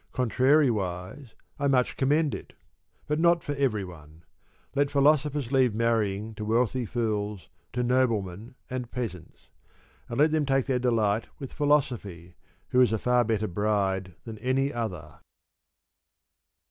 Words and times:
Contrariwise, 0.15 1.35
I 1.59 1.67
much 1.67 1.95
commend 1.95 2.33
it; 2.33 2.53
but 3.05 3.19
not 3.19 3.43
for 3.43 3.51
everyone. 3.53 4.23
Let 4.73 4.89
philosophers 4.89 5.51
leave 5.51 5.75
marrying 5.75 6.33
to 6.33 6.43
wealthy 6.43 6.87
fools, 6.87 7.49
to 7.73 7.83
noblemen 7.83 8.55
and 8.67 8.89
peasants; 8.89 9.49
and 10.09 10.17
let 10.17 10.31
them 10.31 10.47
take 10.47 10.65
their 10.65 10.79
delight 10.79 11.27
with 11.37 11.53
philosophy, 11.53 12.35
who 12.69 12.81
is 12.81 12.91
a 12.91 12.97
far 12.97 13.23
better 13.23 13.47
bride 13.47 14.15
than 14.23 14.39
any 14.39 14.73
other. 14.73 15.19